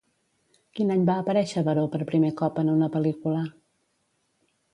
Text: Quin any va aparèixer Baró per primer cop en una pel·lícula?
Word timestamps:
Quin 0.77 0.93
any 0.95 1.03
va 1.09 1.17
aparèixer 1.23 1.63
Baró 1.67 1.83
per 1.97 2.01
primer 2.13 2.33
cop 2.41 2.59
en 2.63 2.73
una 2.77 2.91
pel·lícula? 2.97 3.45